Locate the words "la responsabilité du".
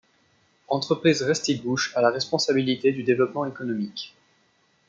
2.01-3.03